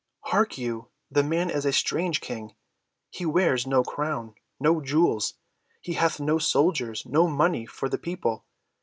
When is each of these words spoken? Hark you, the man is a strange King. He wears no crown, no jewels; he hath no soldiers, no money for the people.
Hark 0.21 0.57
you, 0.57 0.87
the 1.11 1.21
man 1.21 1.51
is 1.51 1.63
a 1.63 1.71
strange 1.71 2.21
King. 2.21 2.55
He 3.11 3.23
wears 3.23 3.67
no 3.67 3.83
crown, 3.83 4.33
no 4.59 4.81
jewels; 4.81 5.35
he 5.79 5.93
hath 5.93 6.19
no 6.19 6.39
soldiers, 6.39 7.05
no 7.05 7.27
money 7.27 7.67
for 7.67 7.87
the 7.87 7.99
people. 7.99 8.43